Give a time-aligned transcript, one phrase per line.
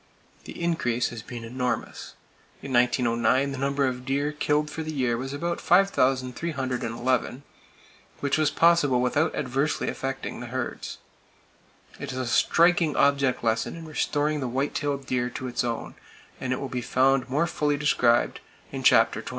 [0.45, 2.15] The increase has been enormous.
[2.63, 7.43] In 1909 the number of deer killed for the year was about 5,311,
[8.19, 10.97] which was possible without adversely affecting the herds.
[11.99, 15.93] It is a striking object lesson in restoring the white tailed deer to its own,
[16.39, 18.39] and it will be found more fully described
[18.71, 19.29] in chapter XXIV.